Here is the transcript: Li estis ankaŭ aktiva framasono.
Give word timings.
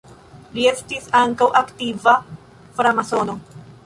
Li 0.53 0.63
estis 0.69 1.09
ankaŭ 1.19 1.47
aktiva 1.59 2.13
framasono. 2.81 3.37